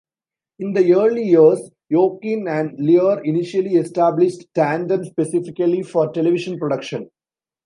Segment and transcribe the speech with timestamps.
[0.57, 7.11] In the early years, Yorkin and Lear initially established Tandem specifically for television production.